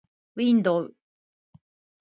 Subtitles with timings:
[0.43, 0.89] window